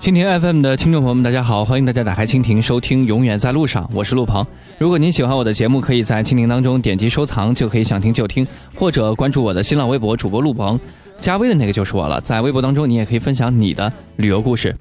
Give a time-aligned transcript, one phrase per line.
[0.00, 4.46] 蜻蜓 FM 的听众朋友们，大家好，欢迎大家打开蜻蜓收听《永远在路上》，我是陆鹏。
[4.78, 10.78] 如果您喜欢我的节目，可以在蜻蜓当中点击收藏，就可以想听就听，或者关注我的新浪微博主播陆鹏，
[11.20, 12.20] 加微的那个就是我了。
[12.22, 14.74] 在微博当中，你也可以分享你的旅游故事。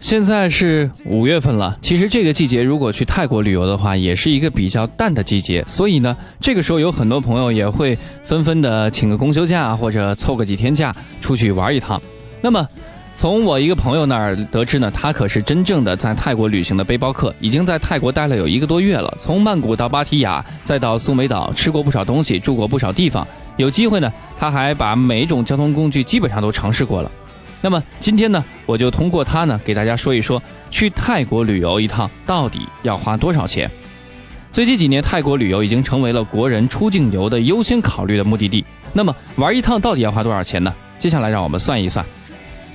[0.00, 12.00] 现在是五月份了，其实这个季节如果去泰国旅游的话，也是一个比较淡的季节，所以呢，这个时候有很多朋友也会纷纷的请个公休假或者凑个几天假出去玩一趟。
[12.40, 12.66] 那么。
[13.16, 19.16] 从我一个朋友那儿得知呢，他可是真正的在泰国旅行的背包客，已经在泰国待了有一个多月了。
[19.18, 23.26] 从曼谷到芭提雅，再到苏梅岛，吃过不少东西，住过不少地方。
[23.56, 27.10] 有机会呢，他还把每一种交通工具基本上都尝试过了。
[27.62, 33.70] 那么今天呢，我就通过他呢，给大家说一说去泰国旅游一趟到底要花多少钱。
[34.52, 38.64] 最近几年，泰国旅游已经成为了国人出境游的优先考虑的目的地。
[38.92, 40.74] 那么玩一趟到底要花多少钱呢？
[40.98, 42.04] 接下来让我们算一算。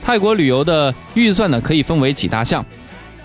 [0.04, 2.66] 泰国旅游的预算呢，可以分为几大项。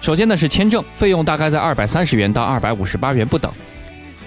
[0.01, 3.50] 首先呢是签证费用，大概在二百三十元到二百五十八元不等。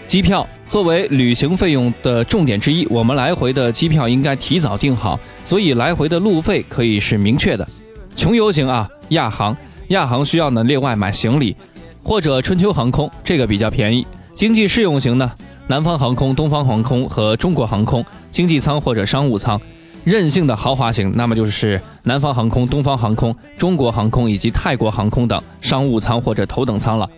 [0.07, 7.67] 机票作为旅行费用的重点之一，我们来回的机票应该提早订好，所以来回的路费可以是明确的。
[8.15, 9.55] 穷游型啊，亚航，
[9.89, 11.55] 亚航需要呢另外买行李，
[12.01, 14.07] 或者春秋航空，这个比较便宜。
[14.33, 15.31] 经济适用型呢，
[15.67, 19.59] 南方航空、东方航空和中国航空，经济舱或者商务舱。
[20.07, 27.09] 任性的豪华型，那么就是南方航空、东方航空、中国航空以及泰国航空等商务舱或者头等舱了。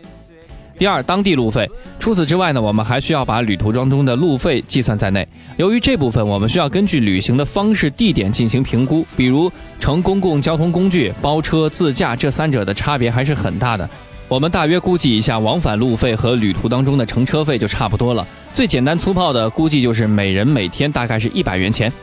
[0.75, 1.69] 第二，当地路费。
[1.99, 5.27] 除此之外呢，我们还需要把旅途当中的路费计算在内。
[5.57, 13.87] 由于这部分我们需要根据旅行的方式、地点进行评估，比如乘公共交通工具、包车、自驾，这三者的差别还是很大的。
[14.27, 18.25] 我们大约估计一下，往返路费和旅途当中的乘车费就差不多了。
[18.51, 21.93] 最简单粗暴的估计就是每人每天大概是一百元钱。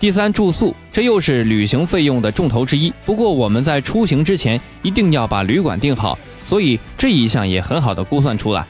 [0.00, 2.92] 第三，住宿，这又是旅行费用的重头之一。
[3.04, 8.64] 不过我们在出行之前一定要把旅馆订好，所以这一项也很好的估算出来。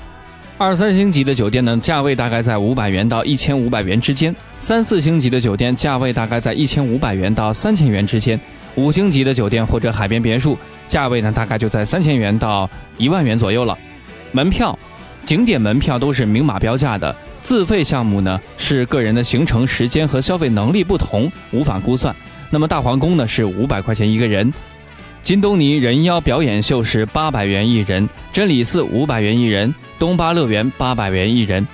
[0.56, 8.38] 二三星级的酒店呢，价位大概在五百元到一千五百元之间；三四星级的酒店价位大概在一千五百元到三千元之间；
[8.74, 10.56] 五星级的酒店或者海边别墅
[10.88, 13.76] 价位呢，大概就在三千元到一万元左右了。
[14.32, 14.76] 门票，
[15.28, 17.14] 景点门票都是明码标价的。
[17.42, 22.16] 自费项目呢，是个人的行程时间和消费能力不同，无法估算。
[22.48, 24.50] 那么大皇宫呢是五百块钱一个人，
[25.22, 31.68] 金东尼人妖表演秀是八百元一人，真理寺五百元一人，东巴乐园八百元一人。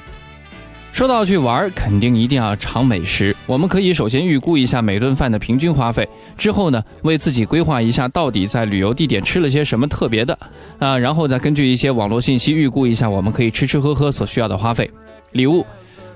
[0.94, 3.34] 说到去玩，肯定一定要尝美食。
[3.46, 10.38] 我们可以首先预估一下每顿饭的平均花费，之后呢，为自己规划一下到底在旅游地点吃了些什么特别的
[10.78, 14.88] 啊，然后再根据一些网络信息预估一下我们可以吃吃喝喝所需要的花费。
[15.32, 15.66] 礼物，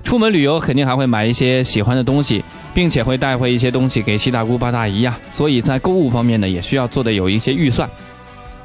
[0.05, 5.19] 出门旅游肯定还会买一些喜欢的东西，并且会带回一些东西给七大姑八大姨呀。
[5.33, 7.91] 所以在购物方面呢，也需要做的有一些预算。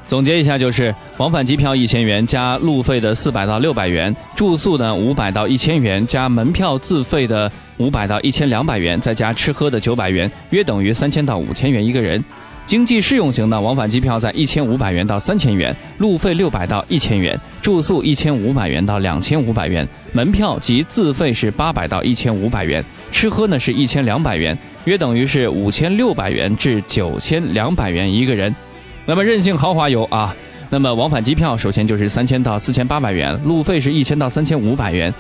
[0.07, 12.23] 总结一下就是：往返机票一千元加路费的四百到六百元，住宿呢五百到一千元加门票自费的五百到一千两百元，再加吃喝的九百元，约等于三千到五千元一个人。
[12.65, 22.81] 经济适用型的往返机票在一千五百元到三千元，路费六百到一千元，住宿一千五百元到两千五百元，门票及自费是八百到一千五百元，
[23.11, 28.53] 吃喝呢是一千两百元，约等于是五千六百元至九千两百元一个人。
[29.05, 30.33] 那么任性豪华游啊，
[30.69, 35.13] 那么往返机票首先就是三千到四千八百元，路费是一千到三千五百元。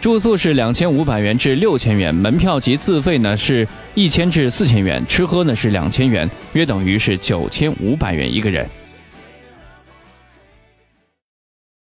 [0.00, 8.68] 住宿是两千五百元至六千元，门票及自费呢是一千至四千元，吃喝呢是两千元，约等于是九千五百元一个人。